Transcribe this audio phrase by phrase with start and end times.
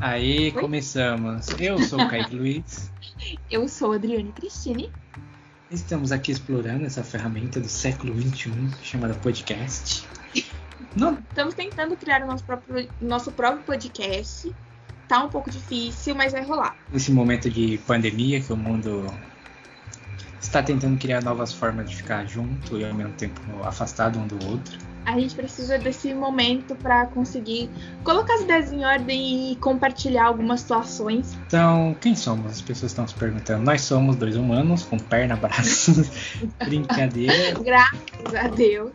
[0.00, 1.48] Aí começamos.
[1.58, 2.90] Eu sou o Kaique Luiz.
[3.50, 4.92] Eu sou a Adriane Cristine.
[5.70, 8.52] Estamos aqui explorando essa ferramenta do século XXI
[8.82, 10.06] chamada podcast.
[10.96, 14.54] Não, Estamos tentando criar o nosso próprio, nosso próprio podcast.
[15.08, 16.76] Tá um pouco difícil, mas vai rolar.
[16.92, 19.06] nesse momento de pandemia que o mundo
[20.40, 24.46] está tentando criar novas formas de ficar junto e ao mesmo tempo afastado um do
[24.46, 24.78] outro.
[25.08, 27.70] A gente precisa desse momento para conseguir
[28.04, 31.34] colocar as ideias em ordem e compartilhar algumas situações.
[31.46, 32.52] Então, quem somos?
[32.52, 33.64] As pessoas estão se perguntando.
[33.64, 36.10] Nós somos dois humanos com perna, braços,
[36.62, 37.58] brincadeira.
[37.58, 38.92] Graças a Deus.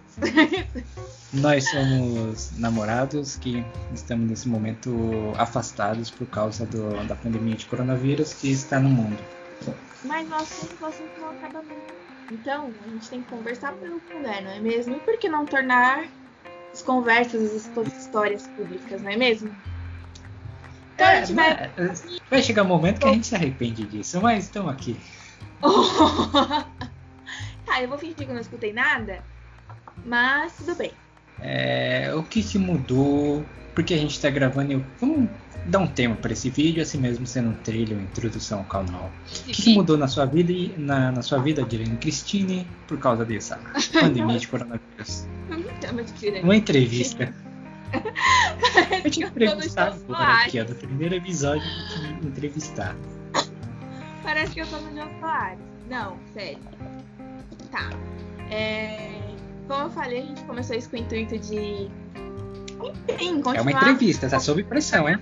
[1.34, 4.94] Nós somos namorados que estamos nesse momento
[5.36, 9.18] afastados por causa do- da pandemia de coronavírus que está no mundo.
[10.06, 12.13] Mas nós somos assunto não acaba nunca.
[12.34, 14.96] Então, a gente tem que conversar pelo mulher, não é mesmo?
[14.96, 16.10] E por que não tornar
[16.74, 19.56] as conversas, as histó- histórias públicas, não é mesmo?
[20.96, 21.74] Então a gente vai.
[21.78, 24.98] mas vai chegar um momento que a gente se arrepende disso, mas estamos aqui.
[27.66, 29.24] tá, eu vou fingir que eu não escutei nada,
[30.06, 31.03] mas tudo bem.
[31.44, 33.44] É, o que que mudou?
[33.76, 34.72] Porque a gente está gravando.
[34.72, 35.30] eu- Vamos
[35.66, 39.12] dar um tema para esse vídeo, assim mesmo sendo um trailer, uma introdução ao canal.
[39.30, 42.98] O que, que mudou na sua vida e na, na sua vida, Direne Cristine, por
[42.98, 43.58] causa dessa
[44.00, 45.28] pandemia de coronavírus?
[46.44, 47.34] Uma entrevista.
[49.22, 51.62] Eu entrevistar Jô agora aqui, ó, do primeiro episódio
[52.22, 52.96] de entrevistar.
[54.24, 55.60] Parece que eu tô no Jô Soares.
[55.90, 56.58] Não, sério.
[57.70, 57.90] Tá.
[58.50, 59.13] É,
[59.74, 61.90] Como eu falei, a gente começou isso com o intuito de.
[63.10, 63.56] Enfim, continuar.
[63.56, 65.18] É uma entrevista, tá sob pressão, hein?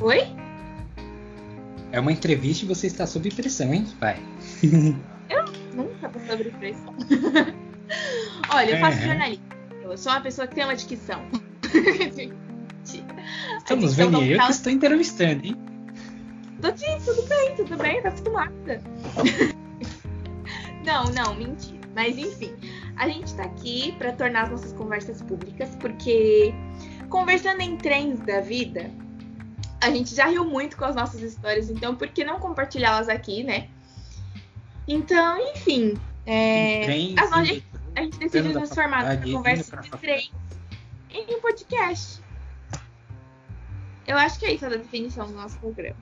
[0.00, 0.22] Oi?
[1.92, 3.86] É uma entrevista e você está sob pressão, hein?
[4.00, 4.16] Vai.
[5.72, 6.92] Nunca tô sobre pressão.
[8.50, 9.04] Olha, eu faço Uhum.
[9.06, 9.44] jornalismo.
[9.84, 11.22] Eu sou uma pessoa que tem uma dicção.
[13.58, 15.56] Estamos vendo eu que estou entrevistando, hein?
[16.60, 18.82] Tô te- tudo bem, tudo bem, tá acostumada.
[20.84, 21.78] não, não, mentira.
[21.94, 22.52] Mas enfim,
[22.98, 26.52] a gente tá aqui pra tornar as nossas conversas públicas, porque
[27.08, 28.90] conversando em trens da vida,
[29.80, 33.44] a gente já riu muito com as nossas histórias, então por que não compartilhá-las aqui,
[33.44, 33.68] né?
[34.86, 35.94] Então, enfim,
[36.26, 37.62] é, as nossas- sim.
[37.94, 40.30] a gente decidiu transformar essa conversa de trem
[41.10, 42.20] em um podcast.
[44.06, 45.96] Eu acho que é isso a definição do nosso programa.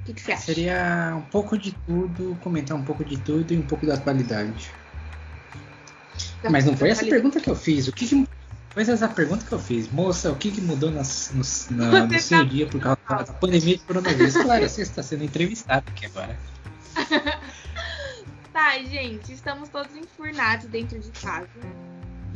[0.00, 0.42] O que, que você acha?
[0.42, 4.70] Seria um pouco de tudo, comentar um pouco de tudo e um pouco da atualidade.
[6.50, 7.88] Mas não foi essa pergunta que eu fiz.
[7.88, 8.28] O que, que
[8.70, 9.90] foi essa pergunta que eu fiz?
[9.90, 11.32] Moça, o que, que mudou nas-
[11.70, 14.34] no, na- no seu tá- dia por causa da pandemia de coronavírus?
[14.38, 16.38] Claro, você está sendo entrevistado aqui agora.
[18.52, 21.46] Tá, gente, estamos todos enfurnados dentro de casa.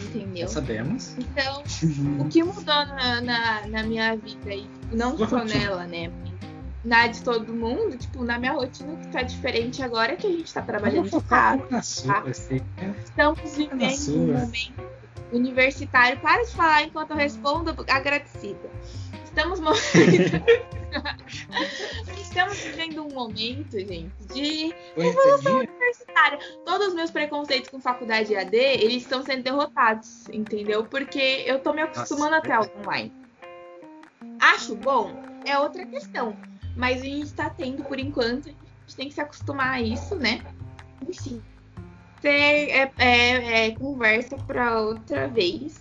[0.00, 0.46] Entendeu?
[0.46, 1.16] Já sabemos.
[1.18, 1.64] Então,
[2.20, 6.12] o que mudou na, na, na minha vida e não só nela, né?
[6.84, 10.26] Na de todo mundo, tipo, na minha rotina o que tá diferente agora é que
[10.26, 11.82] a gente tá trabalhando de casa.
[11.82, 12.62] sua, eu sei.
[12.76, 12.94] né?
[13.04, 14.90] Estamos vivendo um momento
[15.32, 16.18] universitário.
[16.20, 18.68] Para de falar enquanto eu respondo agradecida.
[19.24, 19.70] Estamos, mo-
[22.20, 24.76] Estamos vivendo um momento, gente, de dia?
[24.96, 26.38] universitária.
[26.64, 30.84] Todos os meus preconceitos com faculdade EAD, eles estão sendo derrotados, entendeu?
[30.84, 33.12] Porque eu tô me acostumando Nossa, até online.
[34.40, 35.12] Acho bom?
[35.44, 36.36] É outra questão.
[36.76, 40.14] Mas a gente tá tendo, por enquanto, a gente tem que se acostumar a isso,
[40.16, 40.40] né?
[41.08, 41.40] Enfim.
[42.20, 45.80] Cê- É, é- é conversa pra outra vez.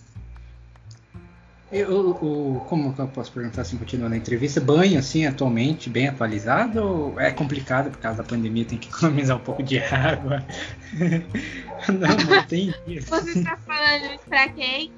[1.70, 4.60] Eu, o- como que eu posso perguntar assim, continuando a entrevista?
[4.60, 6.82] Banho, assim, atualmente, bem atualizado?
[6.82, 10.44] Ou é complicado por causa da pandemia, tem que economizar um pouco de água?
[11.88, 13.08] não, não tem isso.
[13.08, 14.92] Você está falando isso pra quem?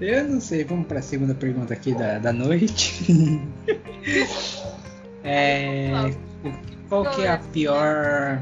[0.00, 3.04] Eu não sei, vamos para a segunda pergunta aqui da, da noite.
[5.28, 5.90] É,
[6.88, 8.40] qual que é a pior.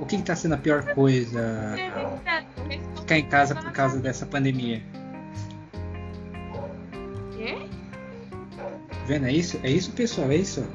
[0.00, 1.76] O que está sendo a pior coisa
[2.96, 4.82] ficar em casa por causa dessa pandemia?
[9.06, 9.26] Vendo?
[9.26, 9.60] É isso?
[9.62, 10.32] É isso, pessoal?
[10.32, 10.66] É isso?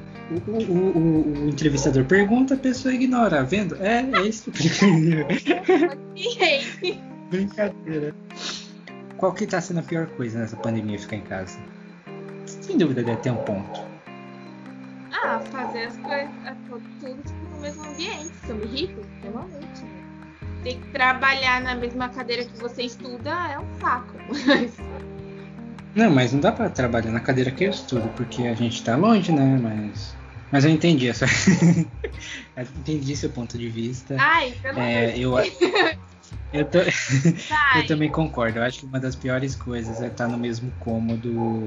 [0.47, 3.43] O, o, o- o- entrevistador pergunta, a pessoa ignora.
[3.43, 3.75] Vendo?
[3.83, 4.49] É, é isso.
[7.29, 8.15] Brincadeira.
[9.17, 11.57] Qual que tá sendo a pior coisa nessa pandemia ficar em casa?
[12.45, 13.79] Sem dúvida deve ter um ponto.
[15.11, 18.33] Ah, fazer as coisas a- tudo tipo, no mesmo ambiente.
[18.53, 19.81] Me irrita extremamente.
[19.83, 20.03] né?
[20.63, 24.17] Ter que trabalhar na mesma cadeira que você estuda é um saco.
[24.45, 24.73] Mas
[25.95, 28.95] Não, mas não dá pra trabalhar na cadeira que eu estudo, porque a gente tá
[28.95, 29.57] longe, né?
[29.59, 30.15] Mas.
[30.51, 31.25] Mas eu entendi essa.
[32.79, 34.15] entendi seu ponto de vista.
[34.19, 35.33] Ai, pelo É, eu-.
[36.53, 36.79] Eu, tô...
[37.75, 38.59] eu também concordo.
[38.59, 41.65] Eu acho que uma das piores coisas é estar no mesmo cômodo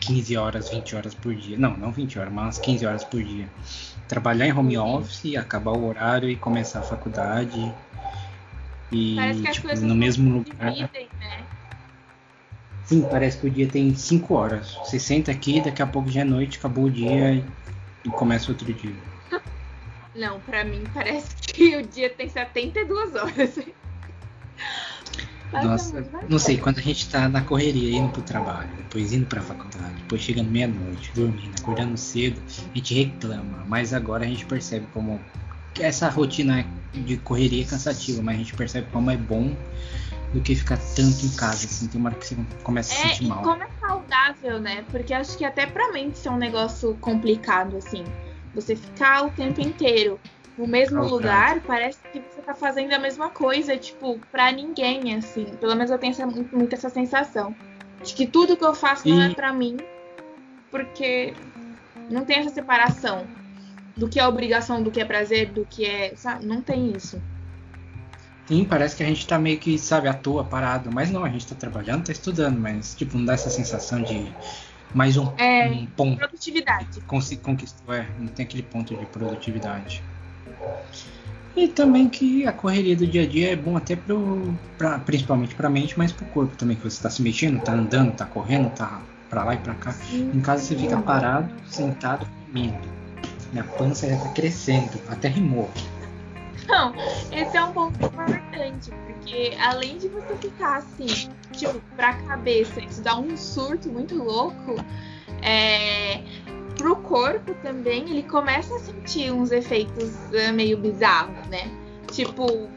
[0.00, 1.56] 15 horas, 20 horas por dia.
[1.58, 3.48] Não, não 20 horas, mas 15 horas por dia.
[4.08, 7.72] Trabalhar em home office, acabar o horário e começar a faculdade.
[8.90, 9.16] E
[9.52, 10.72] tipo, no mesmo lugar.
[10.72, 11.44] Dividem, né?
[12.84, 14.74] Sim, parece que o dia tem 5 horas.
[14.76, 17.44] Você senta aqui, daqui a pouco já é noite, acabou o dia e,
[18.04, 18.94] e começa outro dia.
[20.16, 23.58] Não, pra mim parece que o dia tem 72 horas.
[25.52, 29.40] Nossa, não sei, quando a gente tá na correria, indo pro trabalho, depois indo pra
[29.40, 33.64] faculdade, depois chegando meia-noite, dormindo, acordando cedo, a gente reclama.
[33.66, 35.20] Mas agora a gente percebe como
[35.80, 39.56] essa rotina de correria é cansativa, mas a gente percebe como é bom
[40.32, 43.06] do que ficar tanto em casa, assim, tem uma hora que você começa a se
[43.06, 43.40] é, sentir mal.
[43.40, 44.84] E como é saudável, né?
[44.90, 48.04] Porque acho que até pra mente isso é um negócio complicado, assim.
[48.54, 50.20] Você ficar o tempo inteiro
[50.58, 55.44] no mesmo lugar, parece que você tá fazendo a mesma coisa, tipo, pra ninguém, assim.
[55.60, 57.54] Pelo menos eu tenho essa, muito essa sensação.
[58.02, 59.12] De que tudo que eu faço e...
[59.12, 59.76] não é pra mim,
[60.68, 61.32] porque
[62.10, 63.24] não tem essa separação
[63.96, 66.14] do que é obrigação, do que é prazer, do que é.
[66.16, 66.44] Sabe?
[66.44, 67.22] Não tem isso.
[68.46, 70.90] Sim, parece que a gente tá meio que, sabe, à toa, parado.
[70.92, 74.32] Mas não, a gente tá trabalhando, tá estudando, mas, tipo, não dá essa sensação de
[74.92, 76.16] mais um, é, um ponto.
[76.16, 77.00] Produtividade.
[77.02, 80.02] Conquistou, é, não tem aquele ponto de produtividade.
[81.56, 85.54] E também que a correria do dia a dia é bom até pro, pra, principalmente
[85.54, 88.12] para a mente, mas para o corpo também, que você está se mexendo, está andando,
[88.12, 89.94] está correndo, está para lá e para cá.
[90.12, 92.78] Em casa você fica parado, sentado, comendo.
[93.52, 95.68] Minha pança já está crescendo, até rimou.
[96.68, 96.94] Não,
[97.32, 103.02] esse é um ponto importante, porque além de você ficar assim, tipo, pra cabeça, isso
[103.02, 104.76] dá um surto muito louco,
[105.40, 106.22] é,
[106.78, 111.70] pro corpo também, ele começa a sentir uns efeitos uh, meio bizarros, né?
[112.12, 112.70] Tipo,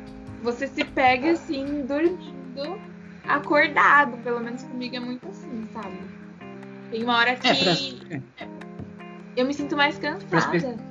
[0.43, 2.81] você se pega assim, dormindo,
[3.25, 4.17] acordado.
[4.23, 5.97] Pelo menos comigo é muito assim, sabe?
[6.89, 8.51] Tem uma hora que é, pra...
[9.37, 10.90] eu me sinto mais cansada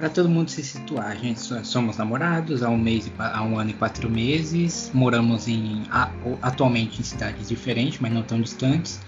[0.00, 3.68] para todo mundo se situar, a gente somos namorados há um mês, há um ano
[3.68, 5.82] e quatro meses, moramos em
[6.40, 8.98] atualmente em cidades diferentes, mas não tão distantes.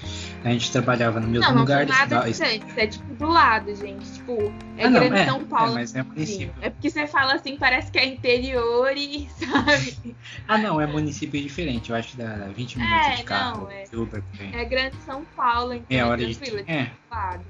[0.44, 1.86] A gente trabalhava no mesmo não, lugar.
[1.86, 4.04] Não, nada distante, é tipo do lado, gente.
[4.12, 5.70] Tipo, é ah, não, Grande é, São Paulo.
[5.70, 6.54] É, mas é município.
[6.60, 10.14] É porque você fala assim, parece que é interior e sabe.
[10.46, 11.88] ah, não, é município diferente.
[11.88, 13.62] Eu acho que dá 20 minutos é, de carro.
[13.62, 14.22] Não, é, Uber,
[14.52, 16.38] é Grande São Paulo, então é, hora de...
[16.70, 16.90] é.
[17.10, 17.44] lado.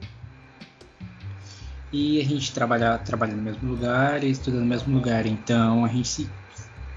[1.93, 5.27] E a gente trabalha, trabalha no mesmo lugar e estuda no mesmo lugar.
[5.27, 6.31] Então a gente se,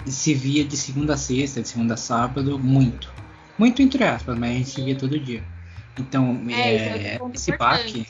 [0.06, 3.14] se via de segunda a sexta, de segunda a sábado, muito.
[3.58, 5.44] Muito entre aspas, mas a gente se via todo dia.
[5.98, 8.06] Então, é, é, é esse baque.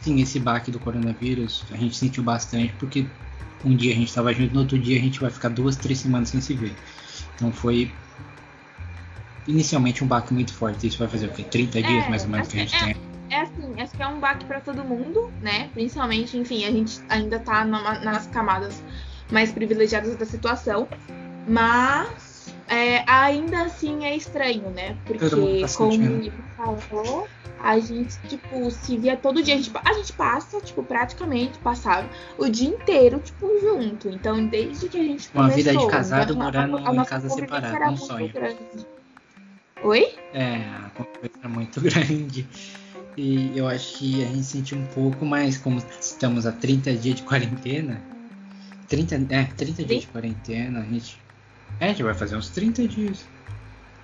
[0.00, 3.06] Sim, esse baque do coronavírus a gente sentiu bastante porque
[3.64, 5.98] um dia a gente estava junto, no outro dia a gente vai ficar duas, três
[5.98, 6.74] semanas sem se ver.
[7.34, 7.90] Então foi
[9.46, 10.86] inicialmente um baque muito forte.
[10.86, 11.42] Isso vai fazer o quê?
[11.42, 14.06] 30 dias é, mais ou menos que a gente tem é assim, acho que é
[14.06, 15.70] um baque para todo mundo, né?
[15.72, 18.82] Principalmente, enfim, a gente ainda tá numa, nas camadas
[19.30, 20.88] mais privilegiadas da situação,
[21.48, 24.96] mas é, ainda assim é estranho, né?
[25.04, 27.28] Porque, tá como o Ivo falou,
[27.64, 29.54] a gente, tipo, se via todo dia.
[29.54, 34.08] A gente, a gente passa, tipo, praticamente passava o dia inteiro, tipo, junto.
[34.08, 35.72] Então, desde que a gente Uma começou...
[35.72, 38.28] Uma vida de casado né, morando a, a, a em casa separada, um sonho.
[38.28, 38.86] Grande.
[39.82, 40.14] Oi?
[40.32, 42.46] É, a conversa é muito grande.
[43.16, 47.16] E eu acho que a gente sentiu um pouco mais, como estamos a 30 dias
[47.16, 48.00] de quarentena.
[48.88, 51.20] 30, é, 30 dias de quarentena, a gente.
[51.80, 53.24] É, a gente vai fazer uns 30 dias.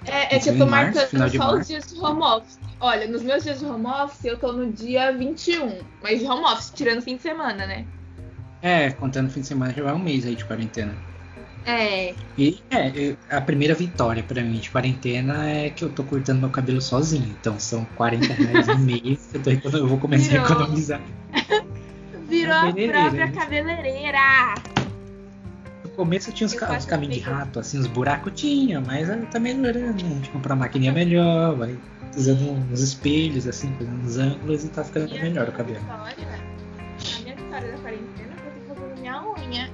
[0.07, 2.59] É, é que eu tô marcando março, só os dias de home office.
[2.81, 5.81] Olha, nos meus dias de home office eu tô no dia 21.
[6.03, 7.85] Mas de home office, tirando fim de semana, né?
[8.63, 11.10] É, contando fim de semana já vai um mês aí de quarentena.
[11.67, 12.15] É.
[12.39, 16.51] E é, a primeira vitória para mim de quarentena é que eu tô cortando meu
[16.51, 17.35] cabelo sozinho.
[17.41, 19.31] Então são 40 reais no mês.
[19.35, 20.47] Eu, tô, eu vou começar Virou.
[20.47, 21.01] a economizar.
[22.29, 23.33] Virou a própria né?
[23.33, 24.55] cabeleireira.
[25.85, 30.03] No começo tinha uns, uns caminhos de rato, assim, os buracos tinha, mas tá melhorando.
[30.03, 30.11] Né?
[30.11, 31.77] A gente comprar uma maquininha melhor, vai
[32.17, 35.81] usando uns espelhos, assim, fazendo uns ângulos e tá ficando e melhor o cabelo.
[35.91, 36.15] A
[37.23, 39.71] minha história da quarentena foi que eu fazendo minha unha.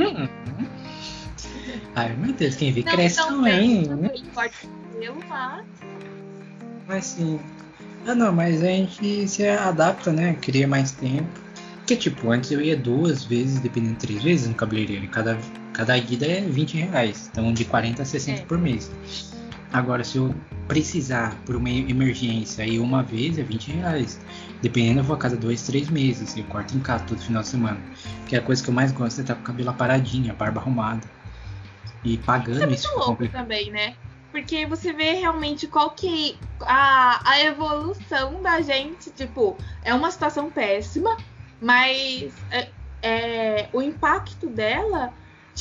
[0.00, 0.39] Hum.
[1.94, 3.86] Ai meu Deus, quem vê não, cresce não também.
[3.88, 4.10] Né?
[5.28, 5.64] mas...
[6.86, 7.40] mas sim.
[8.06, 10.34] Ah não, mas a gente se adapta, né?
[10.40, 11.28] Cria mais tempo.
[11.78, 15.06] Porque tipo, antes eu ia duas vezes, dependendo três vezes no cabeleireiro.
[15.08, 15.36] Cada,
[15.72, 17.28] cada ida é 20 reais.
[17.32, 18.44] Então de 40 a 60 é.
[18.44, 18.90] por mês.
[19.72, 20.34] Agora, se eu
[20.66, 24.20] precisar por uma emergência aí uma vez, é 20 reais.
[24.62, 26.36] Dependendo, eu vou a cada dois, três meses.
[26.36, 27.80] Eu corto em casa todo final de semana.
[28.28, 30.34] Que é a coisa que eu mais gosto é estar com o cabelo paradinho, a
[30.34, 31.02] barba arrumada.
[32.04, 33.42] E pagando Isso é isso, louco complicado.
[33.42, 33.96] também, né?
[34.30, 40.50] Porque você vê realmente qual que a, a evolução da gente, tipo, é uma situação
[40.50, 41.16] péssima,
[41.60, 45.12] mas é, é, o impacto dela,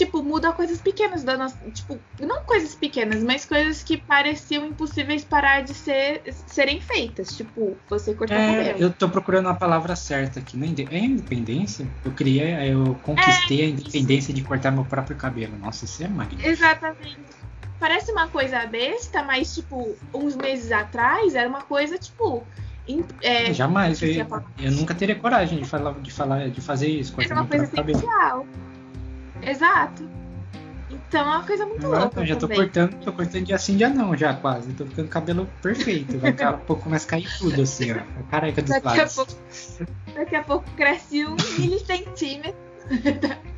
[0.05, 5.23] tipo, muda coisas pequenas da nossa, tipo, não coisas pequenas, mas coisas que pareciam impossíveis
[5.25, 8.79] parar de ser, serem feitas, tipo, você cortar É, cabelo.
[8.79, 10.57] eu tô procurando a palavra certa aqui.
[10.57, 11.85] Não é inde- é independência?
[12.05, 15.57] Eu criei, eu conquistei a independência de cortar meu próprio cabelo.
[15.57, 16.47] Nossa, isso é magnífico.
[16.49, 17.19] Exatamente.
[17.79, 22.47] Parece uma coisa besta, mas, tipo, uns meses atrás era uma coisa, tipo.
[22.87, 24.27] im- é, Jamais, eu, é
[24.65, 27.67] eu nunca teria coragem de falar, de falar, de fazer isso, Era uma meu coisa
[27.67, 28.47] próprio cabelo.
[29.41, 30.07] Exato.
[30.91, 32.57] Então é uma coisa muito Agora louca eu já tô também.
[32.57, 34.71] cortando, tô cortando dia sim, dia não, já quase.
[34.73, 36.17] Tô ficando cabelo perfeito.
[36.19, 37.95] Vai ficar um pouco começa a cair tudo assim, ó.
[37.97, 39.15] A careca dos Daqui a, lados.
[39.15, 39.31] pouco,
[40.15, 42.55] daqui a pouco cresce um milicentímetro.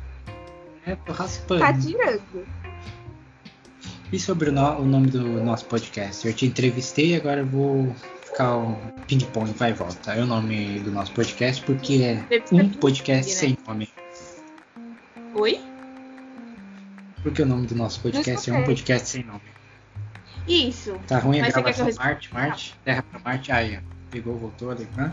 [0.84, 1.60] É, tô raspando.
[1.60, 2.44] Tá tirando.
[4.12, 6.26] E sobre o, no- o nome do nosso podcast?
[6.26, 8.74] Eu te entrevistei, agora eu vou ficar um
[9.06, 10.12] ping-pong, vai e volta.
[10.12, 13.38] É o nome do nosso podcast porque é um podcast né?
[13.38, 13.88] sem nome.
[15.36, 15.60] Oi?
[17.22, 19.42] Porque o nome do nosso podcast é um podcast sem nome.
[20.46, 20.98] Isso.
[21.06, 22.08] Tá ruim a eu gravação responda?
[22.08, 23.52] Marte, Marte, Terra pra Marte.
[23.52, 23.80] Aí, ó.
[24.10, 24.88] Pegou, voltou ali.
[24.98, 25.12] Hã?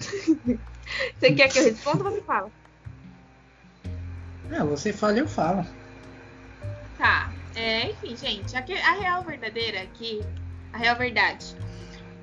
[1.18, 2.50] Você quer que eu responda ou você fala?
[4.50, 5.66] É, você fala e eu falo.
[6.96, 7.30] Tá.
[7.54, 10.20] É, enfim, gente, a, a real verdadeira aqui,
[10.72, 11.54] a real verdade,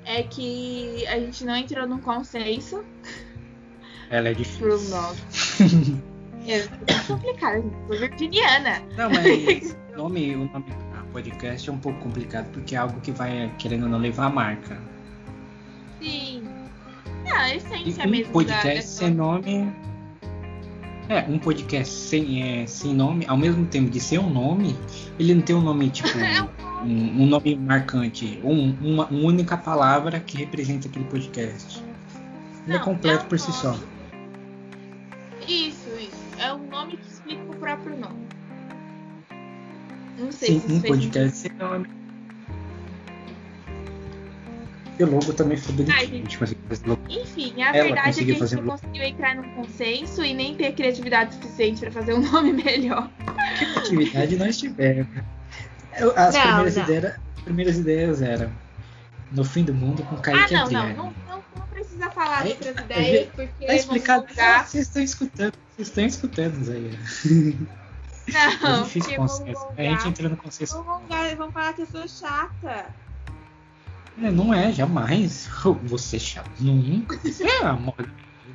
[0.04, 2.84] é que a gente não entrou num consenso
[4.10, 6.02] Ela é pro difícil.
[6.48, 6.66] É
[7.06, 7.64] complicado.
[7.88, 8.82] Sou virginiana.
[8.96, 13.00] Não, mas o nome, o nome do podcast é um pouco complicado porque é algo
[13.00, 14.78] que vai querendo ou não levar a marca.
[16.00, 16.42] Sim.
[17.24, 18.32] É a E essência um mesmo.
[18.32, 19.72] podcast da, da sem nome.
[21.08, 24.76] É, um podcast sem, é, sem nome, ao mesmo tempo de ser um nome,
[25.18, 26.08] ele não tem um nome tipo.
[26.78, 31.82] É um, um nome marcante, um, uma, uma única palavra que representa aquele podcast.
[32.66, 33.70] Ele é Não, completo é um por si só.
[33.72, 33.82] nome.
[37.66, 38.26] Próprio nome.
[40.18, 41.88] Não sei Sim, se um isso podcast sem nome.
[44.98, 45.98] E o logo também foi bonitinho.
[45.98, 47.02] Ai, a gente conseguiu fazer logo.
[47.10, 50.32] Enfim, a Ela verdade é que a gente não um- conseguiu entrar num consenso e
[50.32, 53.10] nem ter criatividade suficiente pra fazer um nome melhor.
[53.58, 55.06] Que atividade nós tivemos.
[56.14, 56.84] As Não, primeiras, não.
[56.84, 57.04] Ideias,
[57.36, 58.52] as primeiras ideias eram
[59.32, 60.96] No Fim do Mundo com Ah, Kaique não, não, Adriano.
[60.96, 64.20] não, não, não precisa falar Aí, outras ideias, porque Tá explicado.
[64.22, 64.60] vamos lugar.
[64.60, 65.52] Ah, Vocês estão escutando.
[65.76, 67.58] Vocês estão escutando isso aí.
[68.60, 69.60] Não, É difícil consenso.
[69.60, 70.82] vamos A gente entrou no consenso.
[70.82, 72.86] Vamos falar que eu sou chata.
[74.22, 75.48] É, não é, jamais.
[75.84, 76.50] Você é chato.
[76.58, 77.18] Nunca.
[77.18, 77.94] Você é amor.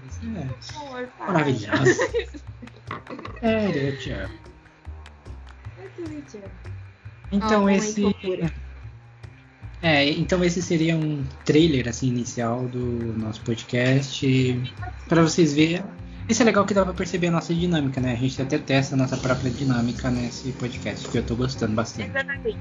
[0.10, 1.10] Você é Amor.
[3.42, 4.34] É, eu te amo.
[7.32, 8.04] Então Ah, esse.
[9.82, 12.80] É, então esse seria um trailer assim inicial do
[13.18, 14.62] nosso podcast
[15.08, 15.84] para vocês verem.
[16.32, 18.14] Isso é legal que dá pra perceber a nossa dinâmica, né?
[18.14, 22.10] A gente até testa a nossa própria dinâmica nesse podcast, que eu tô gostando bastante.
[22.10, 22.58] Exatamente.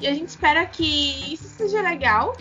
[0.00, 2.36] E a gente espera que isso seja legal.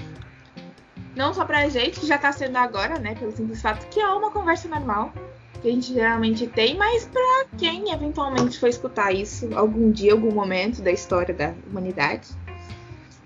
[1.15, 3.15] Não só pra gente, que já tá sendo agora, né?
[3.15, 5.11] Pelo simples fato que é uma conversa normal.
[5.59, 10.31] Que a gente geralmente tem, mas pra quem eventualmente for escutar isso algum dia, algum
[10.31, 12.27] momento da história da humanidade.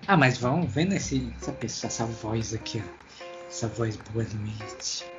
[0.08, 3.02] Ah, mas vão vendo esse, essa pessoa, essa voz aqui, ó.
[3.50, 5.12] Essa voz boa noite.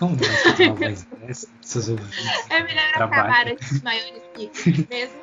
[0.00, 1.48] Como vai escutar uma voz dessa?
[1.60, 2.16] Seus ouvidos.
[2.48, 5.20] É melhor acabar esses maiores picos mesmo.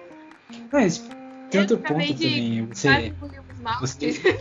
[0.72, 1.10] Mas tem
[1.53, 2.65] Eu outro ponto também.
[2.67, 3.15] Você,
[3.79, 4.39] você,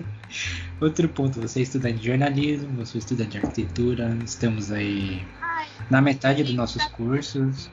[0.80, 5.68] outro ponto, você é estudante de jornalismo, você é estudante de arquitetura, estamos aí Ai,
[5.90, 7.70] na metade dos nossos cursos.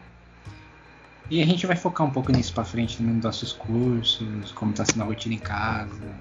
[1.29, 4.84] E a gente vai focar um pouco nisso pra frente nos nossos cursos, como tá
[4.84, 6.13] sendo a rotina em casa.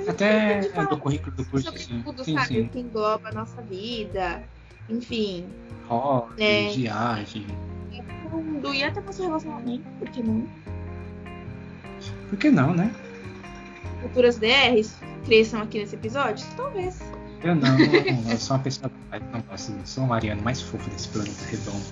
[0.00, 2.02] Isso Até pode falar do currículo do curso, sobre sim.
[2.02, 2.46] tudo, Sim, sabe?
[2.48, 2.60] sim.
[2.62, 4.42] O que engloba a nossa vida.
[4.88, 5.46] Enfim,
[5.88, 6.68] Hobby, É.
[6.70, 7.46] viagem.
[8.30, 10.46] mundo e até nosso relacionamento, por que não?
[12.28, 12.90] Por que não, né?
[14.00, 16.44] Futuras DRs cresçam aqui nesse episódio?
[16.56, 16.98] Talvez.
[17.44, 17.78] Eu não, não,
[18.30, 18.90] eu sou uma pessoa
[19.32, 19.94] não gosto disso.
[19.94, 21.84] Sou o Mariano mais fofo desse planeta redondo.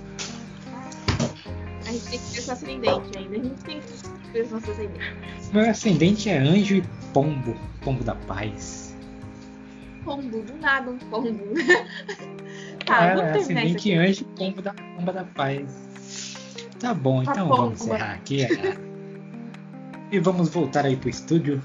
[1.87, 3.35] A gente tem que ter seu ascendente ainda.
[3.37, 5.51] A gente tem que ter os nossos ascendentes.
[5.51, 8.95] Meu ascendente é anjo e pombo, pombo da paz.
[10.03, 11.43] Pombo, do nada um pombo.
[12.85, 13.93] tá, é, vamos terminar isso ascendente aqui.
[13.93, 16.35] anjo pombo da pomba da paz.
[16.79, 18.43] Tá bom, Tá então vamos encerrar aqui.
[18.43, 18.77] é.
[20.11, 21.61] E vamos voltar aí pro estúdio,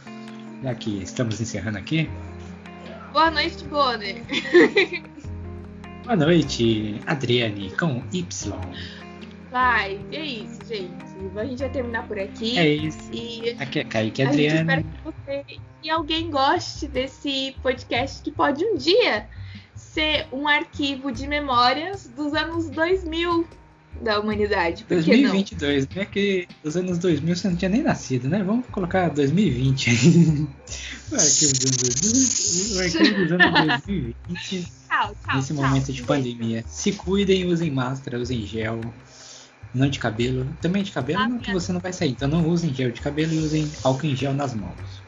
[0.63, 2.09] já que estamos encerrando aqui.
[3.13, 4.23] Boa noite, Bonner.
[6.05, 8.53] Boa noite, Adriane, com Y.
[9.57, 10.01] vai.
[10.13, 11.07] É isso, gente.
[11.37, 12.59] A gente vai terminar por aqui.
[12.59, 12.99] É isso.
[13.13, 14.61] E Aqui é Kaique a gente Adriano.
[14.61, 19.27] espera que você e alguém goste desse podcast que pode um dia
[19.75, 23.47] ser um arquivo de memórias dos anos 2000
[24.03, 24.85] da humanidade.
[24.85, 25.31] Por que não?
[25.33, 26.05] 2022, né?
[26.05, 28.43] Que os anos 2000 você não tinha nem nascido, né?
[28.43, 29.89] Vamos colocar 2020.
[31.11, 33.51] o arquivo dos anos- o arquivo dos anos
[33.87, 34.73] 2020.
[34.87, 35.37] Tchau, tchau.
[35.37, 35.65] nesse tchau.
[35.65, 36.63] momento de pandemia.
[36.67, 38.81] Se cuidem, usem máscara, usem gel.
[39.75, 40.47] Não de cabelo.
[40.61, 42.11] Também de cabelo, Ah, não que você não vai sair.
[42.11, 45.03] Então não usem gel de cabelo e usem álcool em gel nas mãos.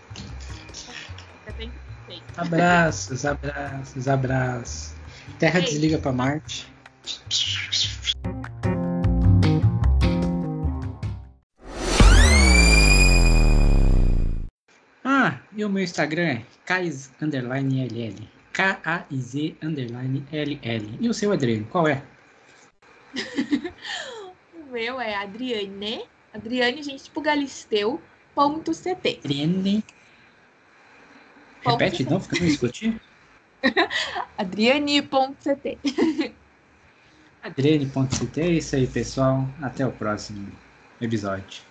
[2.37, 4.93] Abraços, abraços, abraços.
[5.38, 5.73] Terra Beijo.
[5.73, 6.67] desliga pra Marte.
[15.05, 18.29] Ah, e o meu Instagram é Kaiz underline LL.
[18.53, 20.99] K-A-I-Z LL.
[21.00, 22.03] E o seu, Adriano, qual é?
[24.70, 26.04] Meu é Adriane.
[26.32, 28.00] Adriane, gente, tipo Galisteu.
[28.34, 29.20] Ponto CT.
[29.25, 29.84] Adriane.
[31.66, 33.00] Repete de novo, que eu não escutei.
[34.38, 35.78] Adriane.ct.
[37.42, 38.40] Adriane.ct.
[38.40, 39.48] É isso aí, pessoal.
[39.60, 40.52] Até o próximo
[41.00, 41.67] episódio.